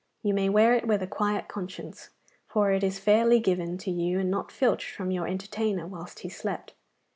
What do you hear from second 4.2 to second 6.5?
not filched from your entertainer whilst he